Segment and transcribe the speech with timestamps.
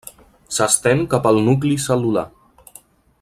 [0.55, 2.27] S'estén cap al nucli cel·lular.